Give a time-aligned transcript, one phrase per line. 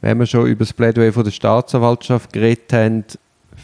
[0.00, 3.04] wenn wir schon über das Plädoyer von der Staatsanwaltschaft geredet haben,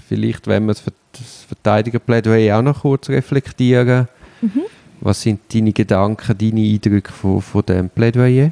[0.09, 4.09] vielleicht, wenn wir das Verteidigerplädoyer auch noch kurz reflektieren.
[4.41, 4.63] Mhm.
[5.01, 8.51] Was sind deine Gedanken, deine Eindrücke von, von dem Plädoyer?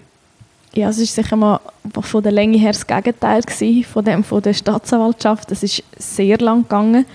[0.75, 1.61] Ja, es ist sicher mal
[2.01, 5.53] von der Länge her das Gegenteil gewesen, von dem von der Staatsanwaltschaft.
[5.53, 7.07] Es ist sehr lang gegangen.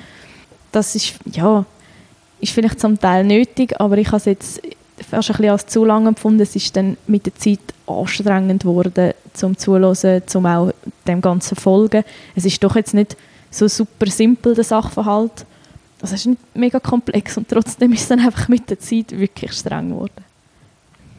[0.71, 1.65] Das ist, ja,
[2.39, 4.61] ist vielleicht zum Teil nötig, aber ich habe es jetzt
[5.09, 6.41] fast ein bisschen als zu lang empfunden.
[6.41, 10.71] Es ist dann mit der Zeit anstrengend geworden, zum Zuhören, zum auch
[11.07, 12.03] dem Ganzen folgen.
[12.35, 13.15] Es ist doch jetzt nicht
[13.51, 15.45] so super simpel, der Sachverhalt.
[16.01, 19.11] Also es ist nicht mega komplex und trotzdem ist es dann einfach mit der Zeit
[19.11, 20.23] wirklich streng geworden.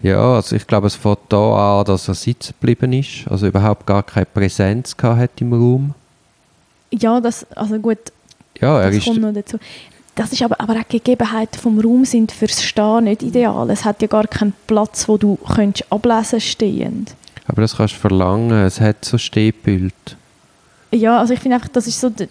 [0.02, 3.86] Ja, also ich glaube, es fängt da an, dass er sitzen geblieben ist, also überhaupt
[3.86, 5.94] gar keine Präsenz hat im Raum.
[6.90, 7.98] Ja, das, also gut,
[8.60, 9.58] ja, er das ist kommt noch dazu.
[10.14, 13.70] Das ist aber, aber auch die Gegebenheiten vom Raum sind fürs Stehen nicht ideal.
[13.70, 17.14] Es hat ja gar keinen Platz, wo du könntest ablesen stehend.
[17.50, 20.16] Aber das kannst du verlangen, es hat so Stehpult.
[20.92, 22.28] Ja, also ich finde einfach, das ist so, das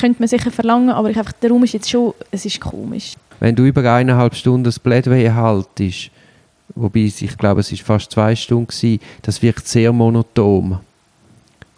[0.00, 3.14] könnte man sicher verlangen, aber ich einfach, der Raum ist jetzt schon, es ist komisch.
[3.40, 6.10] Wenn du über eineinhalb Stunden das Plädoyer haltest,
[6.74, 10.78] wobei ich glaube, es ist fast zwei Stunden gewesen, das wirkt sehr monoton.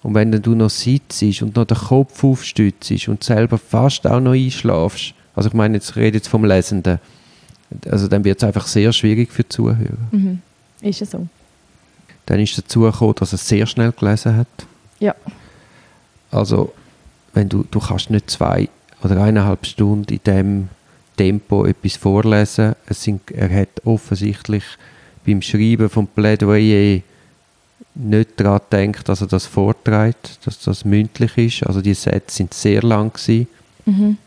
[0.02, 4.32] Und wenn du noch sitzt und noch den Kopf aufstützt und selber fast auch noch
[4.32, 6.98] einschlafst, also ich meine, jetzt rede jetzt vom Lesenden,
[7.88, 9.98] also dann wird es einfach sehr schwierig für die Zuhörer.
[10.10, 10.40] Mhm.
[10.80, 11.28] Ist es so.
[12.30, 14.46] Dann ist dazu gekommen, dass er sehr schnell gelesen hat.
[15.00, 15.16] Ja.
[16.30, 16.72] Also,
[17.34, 18.68] wenn du, du kannst nicht zwei
[19.02, 20.68] oder eineinhalb Stunden in dem
[21.16, 22.76] Tempo etwas vorlesen.
[22.86, 24.62] Es sind, er hat offensichtlich
[25.26, 27.00] beim Schreiben vom Plädoyer
[27.96, 31.66] nicht daran gedacht, dass er das vorträgt, dass das mündlich ist.
[31.66, 33.48] Also die Sätze sind sehr lang gewesen.
[33.86, 34.18] Mhm.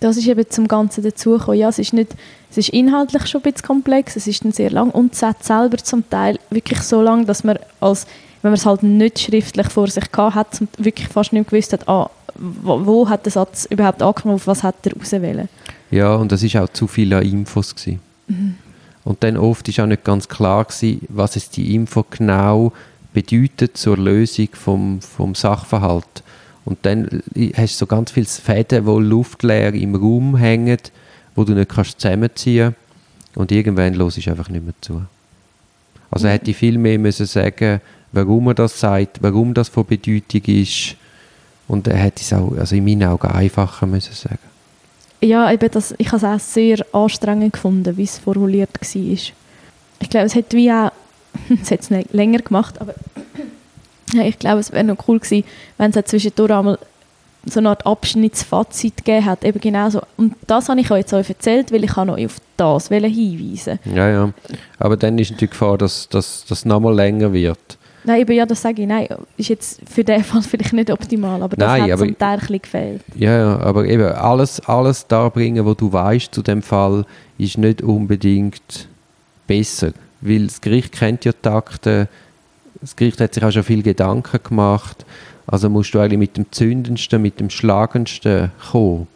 [0.00, 1.60] Das ist eben zum Ganzen dazugekommen.
[1.60, 2.16] Ja, es ist, nicht,
[2.50, 5.76] es ist inhaltlich schon ein bisschen komplex, es ist dann sehr lang und Sätze selber
[5.78, 8.06] zum Teil wirklich so lang, dass man als,
[8.42, 11.86] wenn man es halt nicht schriftlich vor sich gehabt hat, wirklich fast nicht gewusst hat,
[11.86, 15.48] ah, wo, wo, hat der Satz überhaupt angefangen, auf was hat er auswählen.
[15.90, 18.00] Ja, und das ist auch zu viel an Infos gewesen.
[18.28, 18.54] Mhm.
[19.04, 22.72] Und dann oft ist auch nicht ganz klar gewesen, was es die Info genau
[23.12, 26.22] bedeutet zur Lösung vom, vom Sachverhalt.
[26.70, 27.22] Und dann
[27.56, 30.78] hast du so ganz viele Fäden, die luftleer im Raum hängen,
[31.34, 32.76] wo du nicht kannst zusammenziehen
[33.34, 35.02] und irgendwann los ich einfach nicht mehr zu.
[36.12, 36.30] Also mhm.
[36.30, 37.80] hätte ich viel mehr müssen sagen,
[38.12, 40.94] warum er das sagt, warum das von Bedeutung ist
[41.66, 44.38] und er hätte es auch, also in meinen Augen einfacher müssen sagen.
[45.20, 48.88] Ja, eben das, ich habe es auch sehr anstrengend gefunden, wie es formuliert war.
[49.02, 49.32] Ich
[50.08, 50.92] glaube, es hätte wie auch,
[51.60, 52.94] es hat es länger gemacht, aber
[54.14, 55.44] ich glaube, es wäre noch cool gewesen,
[55.78, 56.78] wenn es zwischendurch einmal
[57.46, 59.44] so eine Art Abschnittsfazit gegeben hat.
[59.44, 60.02] Eben genau so.
[60.16, 64.08] Und das habe ich euch jetzt auch erzählt, weil ich noch auf das hinweisen Ja,
[64.10, 64.32] ja.
[64.78, 67.78] Aber dann ist natürlich die Gefahr, dass das nochmal länger wird.
[68.04, 68.88] Nein, eben, ja, das sage ich.
[68.88, 72.18] Nein, ist jetzt für den Fall vielleicht nicht optimal, aber das Nein, hat aber, zum
[72.18, 73.02] Teil ein gefehlt.
[73.14, 77.04] Ja, ja, aber eben alles, alles darbringen, was du weißt zu dem Fall,
[77.38, 78.88] ist nicht unbedingt
[79.46, 82.08] besser, weil das Gericht kennt ja die Akten,
[82.80, 85.04] das Gericht hat sich auch schon viel Gedanken gemacht,
[85.46, 89.06] also musst du eigentlich mit dem zündendsten, mit dem schlagendsten kommen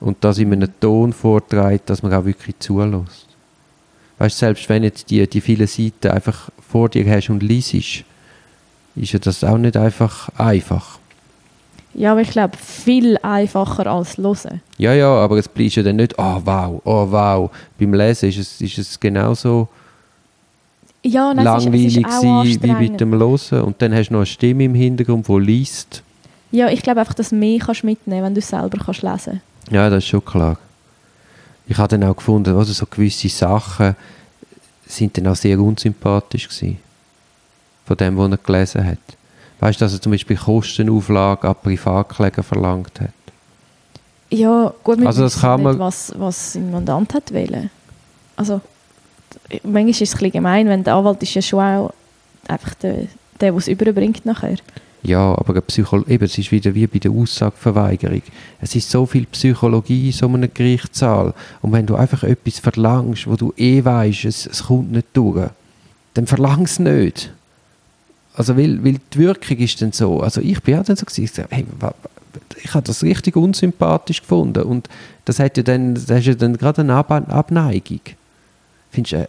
[0.00, 3.26] und das in einem Ton vorträgt, dass man auch wirklich zulässt.
[4.18, 9.12] Weißt, selbst wenn jetzt die, die vielen Seiten einfach vor dir hast und liest, ist
[9.12, 10.98] ja das auch nicht einfach einfach.
[11.92, 14.60] Ja, aber ich glaube, viel einfacher als hören.
[14.76, 17.50] Ja, ja, aber es bleibt ja dann nicht, oh wow, oh wow.
[17.78, 19.68] Beim Lesen ist es, ist es genauso
[21.06, 23.62] ja, nein, langweilig es ist, es ist wie mit dem Hören.
[23.62, 26.02] Und dann hast du noch eine Stimme im Hintergrund, die liest.
[26.52, 29.72] Ja, ich glaube einfach, dass du mehr kannst mitnehmen wenn du selber kannst lesen kannst.
[29.72, 30.56] Ja, das ist schon klar
[31.66, 33.96] ich habe dann auch gefunden, also so gewisse Sachen
[34.86, 36.78] sind dann auch sehr unsympathisch gewesen.
[37.84, 38.98] Von dem, was er gelesen hat.
[39.58, 43.10] Weißt du, dass er zum Beispiel Kostenauflage an Privatkläger verlangt hat?
[44.30, 47.70] Ja, gut, wir also das kann man nicht, was, was sein Mandant hat wählen.
[48.34, 48.60] Also,
[49.62, 51.94] manchmal ist es ein bisschen gemein, wenn der Anwalt ist ja schon auch
[52.48, 53.06] einfach der,
[53.40, 54.56] der, es überbringt nachher.
[55.02, 58.22] Ja, aber Psycho eben, es ist wieder wie bei der Aussageverweigerung.
[58.60, 61.32] Es ist so viel Psychologie in so einem Gerichtssaal.
[61.62, 65.48] Und wenn du einfach etwas verlangst, wo du eh weißt, es, es kommt nicht durch,
[66.14, 67.32] dann verlang es nicht.
[68.34, 70.20] Also, weil, weil die Wirkung ist dann so.
[70.20, 71.64] Also, ich bin ja dann so gewesen, hey,
[72.62, 74.64] ich habe das richtig unsympathisch gefunden.
[74.64, 74.88] Und
[75.24, 78.00] das hat ja dann, das ist ja dann gerade eine Ab Abneigung.
[78.96, 79.28] Findest du, äh,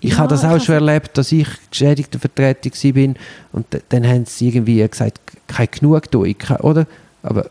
[0.00, 3.14] ich ja, habe das auch schon erlebt, dass ich geschädigte Vertretung war
[3.52, 6.86] und dann haben sie irgendwie gesagt, kein Genugtuung, oder?
[7.22, 7.48] Aber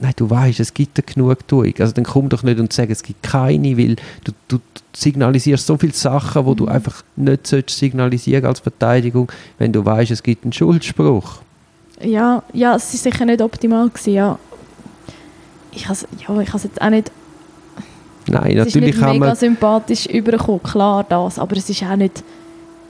[0.00, 1.72] nein, du weißt, es gibt eine Genugtuung.
[1.78, 4.58] Also dann komm doch nicht und sag, es gibt keine, weil du, du
[4.94, 6.56] signalisierst so viele Sachen, wo mhm.
[6.56, 11.38] du einfach nicht signalisieren als Verteidigung, wenn du weißt, es gibt einen Schuldspruch.
[12.02, 13.88] Ja, ja, es war sicher nicht optimal.
[13.88, 14.38] Gewesen, ja.
[15.72, 17.10] Ich habe ja, jetzt auch nicht...
[18.28, 22.22] Nein, natürlich es ist nicht mega sympathisch übergekommen, klar das, aber es ist auch nicht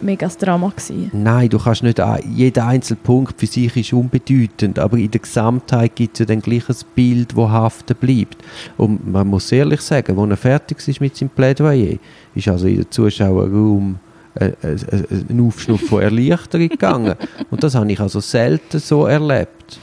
[0.01, 1.11] mega Drama gewesen.
[1.13, 2.01] Nein, du kannst nicht,
[2.35, 6.41] jeder einzelne Punkt für sich ist unbedeutend, aber in der Gesamtheit gibt es ja dann
[6.41, 8.37] gleich ein Bild, das haften bleibt.
[8.77, 11.99] Und man muss ehrlich sagen, als er fertig ist mit seinem Plädoyer,
[12.35, 13.99] ist also in den Zuschauerraum
[14.39, 17.15] ein, ein, ein Aufschnuff von Erleichterung gegangen.
[17.51, 19.81] Und das habe ich also selten so erlebt.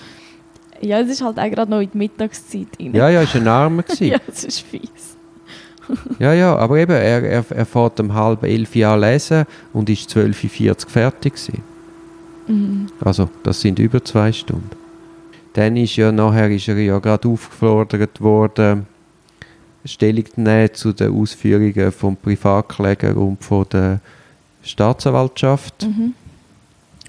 [0.82, 2.94] Ja, es ist halt auch gerade noch in die Mittagszeit rein.
[2.94, 3.84] Ja, ja, es war ein Armer.
[4.00, 5.15] ja, es ist fies.
[6.20, 10.10] Ja, ja, aber eben, er, er, er fährt um halb elf Jahre lesen und ist
[10.10, 11.34] 12.40 Uhr fertig
[12.48, 12.88] Mhm.
[13.00, 14.70] Also, das sind über zwei Stunden.
[15.54, 18.86] Dann ist ja nachher ist er ja gerade aufgefordert worden,
[19.86, 24.00] Stellung zu nehmen zu den Ausführungen vom Privatkläger und von der
[24.64, 25.84] Staatsanwaltschaft.
[25.84, 26.14] Mhm.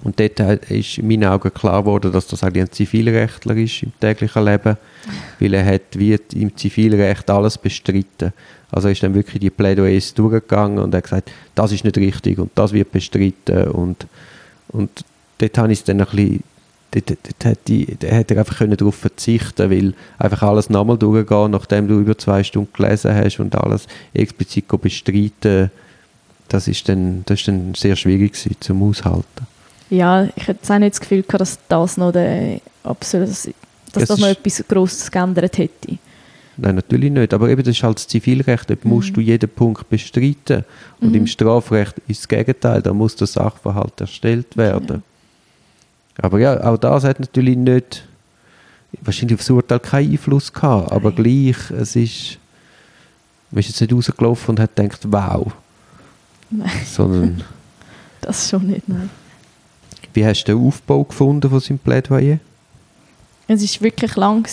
[0.07, 0.39] Und dort
[0.69, 4.77] ist in meinen Augen klar geworden, dass das eigentlich ein Zivilrechtler ist im täglichen Leben,
[5.37, 8.31] weil er hat wie im Zivilrecht alles bestritten.
[8.71, 12.51] Also ist dann wirklich die Plädoyers durchgegangen und hat gesagt, das ist nicht richtig und
[12.55, 14.07] das wird bestritten und,
[14.69, 15.03] und
[15.39, 16.43] dort habe ich es dann ein bisschen
[16.91, 21.99] dort, dort dort hat er einfach darauf verzichten weil einfach alles nochmal durchgehen, nachdem du
[21.99, 25.69] über zwei Stunden gelesen hast und alles explizit bestreiten,
[26.47, 29.56] das ist dann, das ist dann sehr schwierig gewesen, zum Aushalten.
[29.89, 33.49] Ja, ich hätte auch nicht das Gefühl gehabt, dass das noch der absolut, dass
[33.93, 35.97] das, das noch etwas Grosses geändert hätte.
[36.57, 37.33] Nein, natürlich nicht.
[37.33, 38.69] Aber eben, das ist halt das Zivilrecht.
[38.69, 38.91] Dort mhm.
[38.91, 40.65] musst du jeden Punkt bestreiten.
[40.99, 41.15] Und mhm.
[41.15, 42.81] im Strafrecht ist das Gegenteil.
[42.81, 45.03] Da muss der Sachverhalt erstellt werden.
[46.17, 46.23] Ja.
[46.23, 48.03] Aber ja, auch das hat natürlich nicht,
[49.01, 50.91] wahrscheinlich auf das Urteil keinen Einfluss gehabt.
[50.91, 51.23] Aber Nein.
[51.23, 52.39] gleich, es ist,
[53.51, 55.51] man ist jetzt nicht rausgelaufen und hat gedacht, wow.
[56.49, 56.71] Nein.
[56.85, 57.43] Sondern...
[58.21, 59.11] das schon nicht, nein.
[60.13, 62.39] Wie hast du den Aufbau gefunden von seinem Plädoyer?
[63.47, 64.45] Es war wirklich lang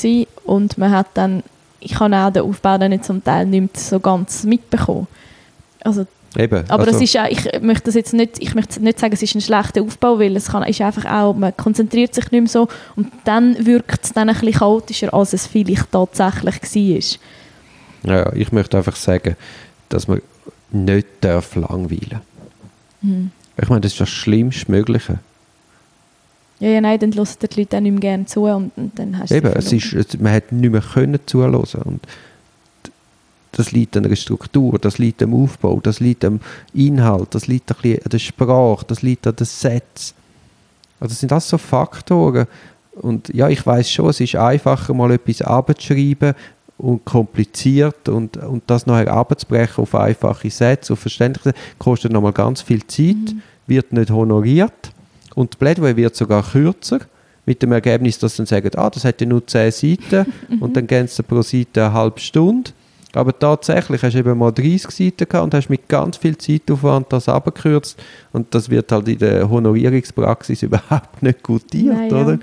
[0.44, 1.42] und man hat dann
[1.84, 5.06] ich habe auch den Aufbau dann nicht zum Teil nicht so ganz mitbekommen.
[5.80, 6.06] Also,
[6.36, 6.96] Eben, aber also.
[6.96, 9.40] es ist auch, ich möchte das jetzt nicht, ich möchte nicht sagen, es ist ein
[9.40, 12.66] schlechter Aufbau, weil es kann, ist einfach auch, man konzentriert sich nicht mehr so
[12.96, 17.20] und dann wirkt es dann ein bisschen chaotischer, als es vielleicht tatsächlich
[18.02, 18.16] war.
[18.16, 19.36] Ja, ich möchte einfach sagen,
[19.90, 20.22] dass man
[20.72, 22.20] nicht darf langweilen.
[23.00, 23.30] Mhm.
[23.56, 25.18] Ich meine, das ist das Schlimmste Mögliche.
[26.60, 29.18] Ja, ja, nein, dann hören die Leute auch nicht mehr gerne zu und, und dann
[29.18, 32.06] hast du Eben, es ist, man hat nicht mehr können zuhören und
[33.52, 36.40] das liegt an der Struktur, das liegt am Aufbau, das liegt am
[36.72, 40.14] Inhalt, das liegt ein bisschen an der Sprache, das liegt an den Sätzen.
[41.00, 42.46] Also das sind alles so Faktoren
[42.94, 46.34] und ja, ich weiß schon, es ist einfacher, mal etwas abzuschreiben
[46.78, 52.32] und kompliziert und, und das nachher abzubrechen auf einfache Sätze, auf verständliche Sätze, kostet nochmal
[52.32, 53.42] ganz viel Zeit, mhm.
[53.66, 54.93] wird nicht honoriert
[55.34, 57.00] und die Plädoyer wird sogar kürzer,
[57.46, 60.26] mit dem Ergebnis, dass dann sagen, ah, das hätte nur 10 Seiten
[60.60, 62.70] und dann gehen sie pro Seite eine halbe Stunde.
[63.12, 67.12] Aber tatsächlich hast du eben mal 30 Seiten gehabt und hast mit ganz viel Zeitaufwand
[67.12, 68.02] das abgekürzt
[68.32, 72.38] und das wird halt in der Honorierungspraxis überhaupt nicht gutiert, Nein, oder?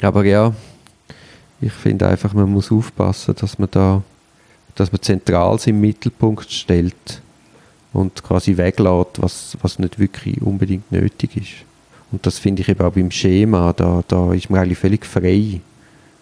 [0.00, 0.08] Ja.
[0.08, 0.52] Aber ja,
[1.60, 4.02] ich finde einfach, man muss aufpassen, dass man da,
[4.74, 7.22] dass man zentral im Mittelpunkt stellt
[7.94, 11.66] und quasi weglässt, was, was nicht wirklich unbedingt nötig ist.
[12.16, 15.60] Und das finde ich eben auch beim Schema, da, da ist man eigentlich völlig frei.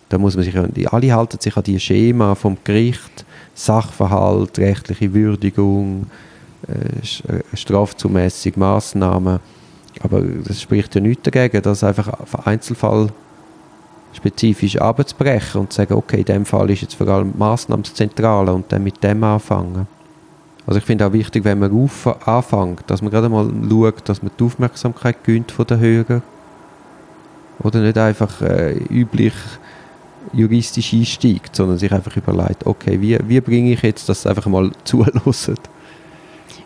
[0.09, 6.07] Da muss man sich, alle halten sich an die Schema vom Gericht, Sachverhalt, rechtliche Würdigung,
[6.67, 9.39] äh, äh Strafzumessung, Massnahmen.
[10.01, 13.11] Aber das spricht ja nichts dagegen, das einfach auf Einzelfall
[14.15, 18.73] spezifisch abzubrechen und zu sagen, okay, in dem Fall ist jetzt vor allem Massnahmenzentrale und
[18.73, 19.87] dann mit dem anfangen.
[20.67, 24.23] Also ich finde auch wichtig, wenn man auf, anfängt, dass man gerade mal schaut, dass
[24.23, 26.23] man die Aufmerksamkeit gönnt von den Hörern.
[27.61, 29.35] Oder nicht einfach äh, üblich
[30.33, 34.71] juristisch einsteigt, sondern sich einfach überlegt, okay, wie, wie bringe ich jetzt das einfach mal
[34.85, 35.57] zulassen?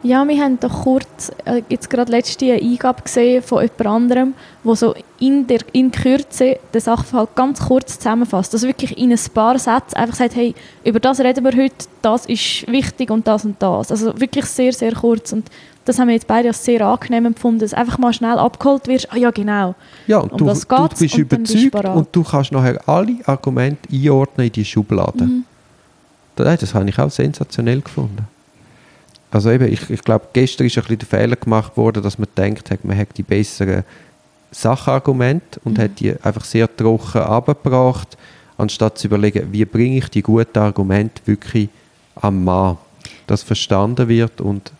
[0.02, 4.34] Ja, wir haben doch kurz, äh, jetzt gerade letzte eine Eingabe gesehen von jemand anderem,
[4.62, 8.54] wo so in, der, in Kürze den Sachverhalt ganz kurz zusammenfasst.
[8.54, 12.26] Also wirklich in ein paar Sätzen einfach sagt, hey, über das reden wir heute, das
[12.26, 13.90] ist wichtig und das und das.
[13.90, 15.32] Also wirklich sehr, sehr kurz.
[15.32, 15.50] Und
[15.84, 19.12] das haben wir jetzt beide als sehr angenehm empfunden, dass einfach mal schnell abgeholt wirst.
[19.12, 19.74] Ah ja, genau.
[20.06, 23.88] Ja, und um du, du bist und überzeugt bist und du kannst nachher alle Argumente
[23.92, 25.24] einordnen in die Schublade.
[25.24, 25.44] Mhm.
[26.36, 28.28] Das, das habe ich auch sensationell gefunden.
[29.30, 32.28] Also eben, ich, ich glaube, gestern ist ein bisschen der Fehler gemacht worden, dass man
[32.36, 33.84] denkt, man hat die besseren
[34.50, 35.82] Sachargumente und mhm.
[35.82, 38.16] hat die einfach sehr trocken abgebracht.
[38.56, 41.68] anstatt zu überlegen, wie bringe ich die guten Argumente wirklich
[42.16, 42.78] am Mann,
[43.26, 44.72] dass verstanden wird und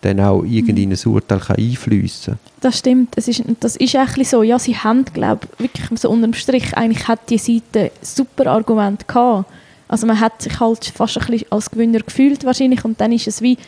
[0.00, 4.28] dann auch irgendwie in ein Urteil kann einfließen Das stimmt, das ist, das ist eigentlich
[4.30, 4.42] so.
[4.42, 9.06] Ja, sie haben, glaube ich, wirklich so unterm Strich, eigentlich hat die Seite super Argument
[9.06, 9.50] gehabt.
[9.90, 13.26] Also man hat sich halt fast ein bisschen als Gewinner gefühlt wahrscheinlich und dann ist
[13.26, 13.58] es wie,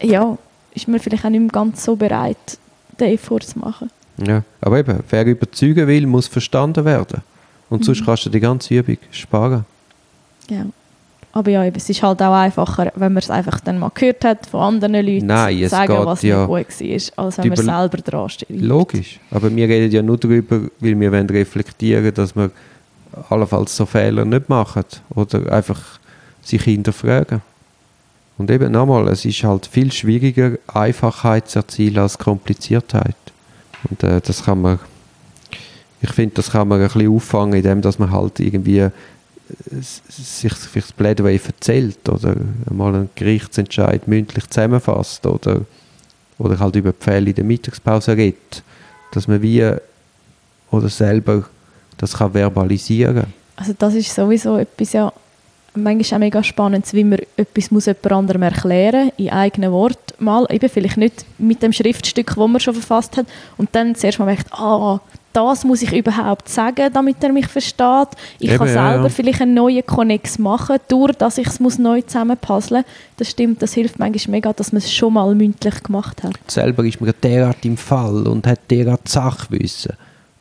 [0.00, 0.38] ja,
[0.72, 2.58] ist man vielleicht auch nicht mehr ganz so bereit,
[2.98, 3.90] den Effort zu machen.
[4.26, 7.20] Ja, aber eben, wer überzeugen will, muss verstanden werden.
[7.68, 9.66] Und sonst kannst du die ganze Übung sparen.
[10.48, 10.64] Ja.
[11.32, 14.24] Aber ja, eben, es ist halt auch einfacher, wenn man es einfach dann mal gehört
[14.24, 16.80] hat von anderen Leuten, Nein, es sagen, geht was ja- nicht gut
[17.18, 18.48] war, als wenn man selber dran steht.
[18.62, 19.20] Logisch.
[19.30, 22.50] Aber wir reden ja nur darüber, weil wir wollen reflektieren dass wir
[23.28, 24.84] allenfalls so Fehler nicht machen.
[25.10, 25.80] Oder einfach
[26.42, 27.42] sich hinterfragen.
[28.38, 33.16] Und eben nochmal, es ist halt viel schwieriger, Einfachheit zu erzielen als Kompliziertheit.
[33.88, 34.78] Und äh, das kann man,
[36.02, 38.90] ich finde, das kann man ein bisschen auffangen, indem dass man halt irgendwie äh,
[39.80, 42.36] sich vielleicht das Plädoyer erzählt oder
[42.70, 45.62] mal einen Gerichtsentscheid mündlich zusammenfasst oder,
[46.38, 48.62] oder halt über die Fälle in der Mittagspause redet.
[49.12, 49.72] Dass man wie
[50.70, 51.44] oder selber
[51.98, 53.24] das kann verbalisieren
[53.56, 55.12] Also das ist sowieso etwas, ja,
[55.76, 60.46] manchmal auch mega spannend, wie man etwas muss jemand anderem erklären in eigenen Worten mal,
[60.50, 63.26] eben vielleicht nicht mit dem Schriftstück, das man schon verfasst hat
[63.56, 65.00] und dann zuerst mal merkt, ah,
[65.32, 68.08] das muss ich überhaupt sagen, damit er mich versteht.
[68.38, 69.08] Ich Eben, kann ja, selber ja.
[69.10, 72.84] vielleicht einen neuen Connex machen, durch dass ich es muss neu zusammenpuzzeln
[73.18, 76.32] Das stimmt, das hilft manchmal mega, dass man es schon mal mündlich gemacht hat.
[76.46, 79.92] selber ist man derart im Fall und hat derart Sachwissen.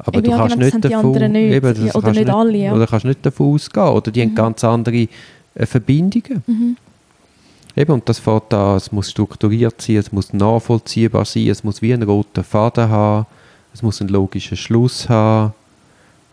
[0.06, 1.54] Aber Eben, du kannst genau, nicht davon, nicht.
[1.54, 2.70] Eben, das Ja, oder kannst nicht alle, ja.
[2.72, 2.78] Mhm.
[2.78, 3.88] Oder kannst nicht davon ausgehen.
[3.88, 5.08] Oder die haben ganz andere
[5.56, 6.44] äh, Verbindungen.
[6.46, 6.78] Mhm.
[7.76, 11.82] Eben, und das fährt da, es muss strukturiert sein, es muss nachvollziehbar sein, es muss
[11.82, 13.26] wie einen roten Faden haben,
[13.74, 15.54] es muss einen logischen Schluss haben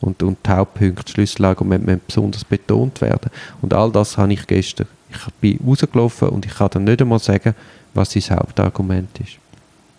[0.00, 3.30] und, und die Hauptpunkte, Schlüsselargumente müssen besonders betont werden.
[3.60, 4.86] Und all das habe ich gestern.
[5.10, 7.54] Ich bin rausgelaufen und ich kann dann nicht einmal sagen,
[7.94, 9.38] was sein Hauptargument ist.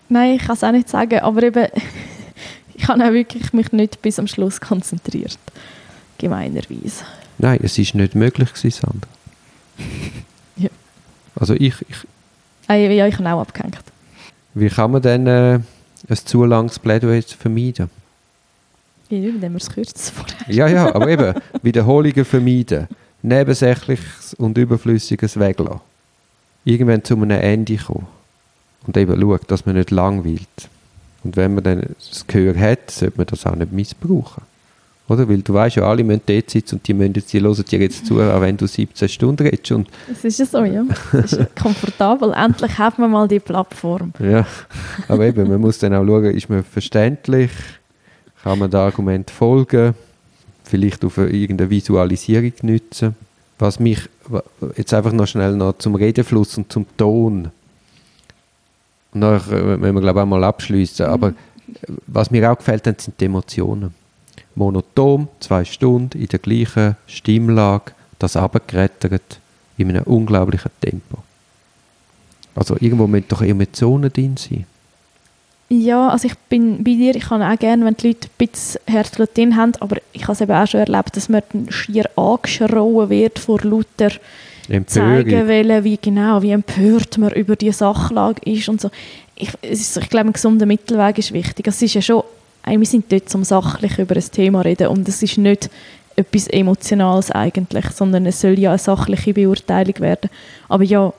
[0.10, 1.68] Nein, ich kann es auch nicht sagen, aber eben,
[2.84, 5.40] ich habe auch wirklich mich nicht bis am Schluss konzentriert.
[6.18, 7.06] Gemeinerweise.
[7.38, 9.08] Nein, es ist nicht möglich gewesen, Sandra.
[10.56, 10.70] Ja.
[11.36, 11.96] Also ich, ich,
[12.68, 13.80] Ah, ja, ich habe auch abgehängt.
[14.54, 15.60] wie kann man denn äh,
[16.08, 17.90] ein zu langes Plädoyer vermeiden?
[19.10, 20.36] Ja, indem wir es kürzen vorher.
[20.48, 22.88] Ja, ja, aber eben, Wiederholungen vermeiden,
[23.24, 25.82] Nebensächliches und Überflüssiges weglassen.
[26.66, 28.08] Irgendwann zu einem Ende kommen.
[28.86, 30.70] Und eben schauen, dass man nicht langweilt.
[31.24, 34.44] Und wenn man dann das Gehör hat, sollte man das auch nicht missbrauchen.
[35.10, 35.28] Oder?
[35.28, 37.80] Weil du weißt ja, alle müssen dort sitzen und die, müssen jetzt, die hören dir
[37.80, 39.72] jetzt zu, auch wenn du 17 Stunden redest.
[39.74, 40.84] Und Es ist ja so, ja.
[41.12, 42.34] Es ist komfortabel.
[42.34, 44.14] Endlich hat man mal die Plattform.
[44.20, 44.46] Ja,
[45.10, 47.52] aber eben, man muss dann auch schauen, ist man verständlich,
[48.44, 49.94] kann man dem Argument folgen,
[50.64, 53.16] vielleicht auf eine- irgendeine Visualisierung nutzen.
[53.60, 54.00] Was mich,
[54.78, 57.50] jetzt einfach noch schnell noch zum Redefluss und zum Ton,
[59.16, 61.34] nachher äh, müssen wir glaube ich auch mal abschließen, aber äh,
[62.08, 63.94] was mir auch gefällt sind die Emotionen.
[64.56, 69.40] Monoton, zwei Stunden in der gleichen Stimmlage, das abgerettert
[69.78, 71.18] in einem unglaublichen Tempo.
[72.56, 74.66] Also irgendwo müssen doch Emotionen drin sein.
[75.70, 78.82] Ja, also ich bin bei dir, ich kann auch gerne, wenn die Leute ein bisschen
[78.86, 83.10] Herzblut drin haben, aber ich habe es eben auch schon erlebt, dass man schier angeschrauen
[83.10, 84.12] wird vor lauter
[84.88, 85.48] zeigen Empörung.
[85.48, 88.90] wollen, wie genau, wie empört man über die Sachlage ist und so.
[89.36, 91.68] Ich, ist, ich glaube, ein gesunder Mittelweg ist wichtig.
[91.68, 92.24] Es ist ja schon,
[92.66, 95.70] wir sind dort zum sachlich über ein Thema reden und es ist nicht
[96.16, 100.30] etwas Emotionales eigentlich, sondern es soll ja eine sachliche Beurteilung werden.
[100.70, 101.12] Aber ja,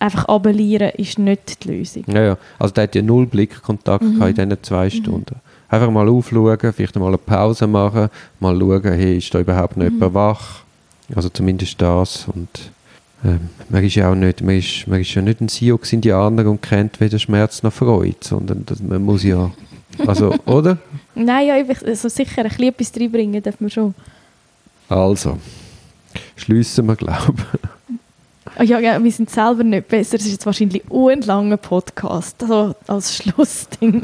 [0.00, 2.04] einfach abellieren ist nicht die Lösung.
[2.08, 2.36] Ja, ja.
[2.58, 4.20] Also der hat ja null Blickkontakt Mhm.
[4.22, 5.36] in diesen zwei Stunden.
[5.68, 8.08] Einfach mal aufschauen, vielleicht mal eine Pause machen,
[8.40, 9.92] mal schauen, hey, ist da überhaupt noch Mhm.
[9.94, 10.62] jemand wach?
[11.14, 12.26] Also zumindest das.
[12.34, 12.48] Und
[13.24, 16.62] ähm, man ist ja auch nicht, man ist, man ist ja nicht ein Sioux-Indianer und
[16.62, 19.50] kennt weder Schmerz noch Freude, sondern das, man muss ja,
[20.06, 20.78] also, oder?
[21.14, 23.94] Nein, ja, einfach, also sicher ein bisschen etwas reinbringen darf man schon.
[24.88, 25.38] Also,
[26.36, 27.34] schliessen wir, glaube
[28.56, 30.16] Ah, ja, ja, wir sind selber nicht besser.
[30.16, 34.02] Es ist jetzt wahrscheinlich ein langer Podcast, also als Schlussding.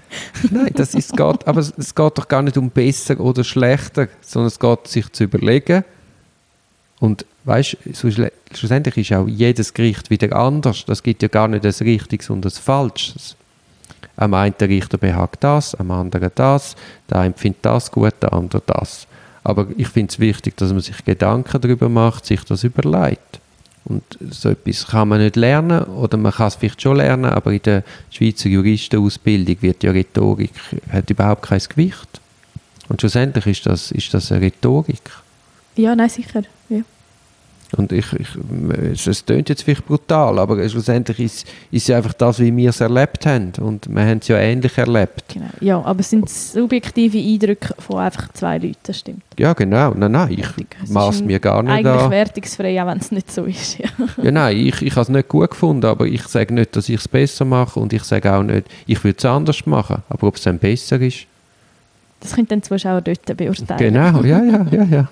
[0.50, 4.48] Nein, das ist, geht, aber es geht doch gar nicht um besser oder schlechter, sondern
[4.48, 5.84] es geht, sich zu überlegen.
[7.02, 8.08] Und weißt, so
[8.54, 10.84] schlussendlich ist auch jedes Gericht wieder anders.
[10.84, 13.34] Das gibt ja gar nicht das Richtiges und das Falsches.
[14.14, 16.76] Am einen Richter behagt das, am anderen das,
[17.10, 19.08] der eine findet das gut, der andere das.
[19.42, 23.40] Aber ich finde es wichtig, dass man sich Gedanken darüber macht, sich das überlegt.
[23.84, 27.50] Und so etwas kann man nicht lernen oder man kann es vielleicht schon lernen, aber
[27.50, 27.82] in der
[28.12, 30.52] Schweizer Juristenausbildung wird ja Rhetorik
[30.92, 32.20] hat überhaupt kein Gewicht.
[32.88, 35.02] Und schlussendlich ist das, ist das eine Rhetorik.
[35.74, 36.42] Ja, nein, sicher.
[37.76, 42.38] Und ich, ich, es, klingt jetzt vielleicht brutal, aber schlussendlich ist, ist es einfach das,
[42.38, 43.52] wie wir es erlebt haben.
[43.60, 45.24] Und wir haben es ja ähnlich erlebt.
[45.32, 45.46] Genau.
[45.60, 49.22] Ja, aber es sind subjektive Eindrücke von einfach zwei Leuten, das stimmt.
[49.38, 49.94] Ja, genau.
[49.94, 52.10] Nein, nein, ich maß mir gar nicht Eigentlich an.
[52.10, 53.78] wertungsfrei, auch wenn es nicht so ist.
[53.78, 53.88] Ja.
[54.22, 56.96] Ja, nein, ich, ich habe es nicht gut gefunden, aber ich sage nicht, dass ich
[56.96, 60.02] es besser mache und ich sage auch nicht, ich würde es anders machen.
[60.10, 61.26] Aber ob es dann besser ist,
[62.20, 63.78] Das können dann die Zuschauer dort beurteilen.
[63.78, 65.08] genau, ja, ja, ja, ja.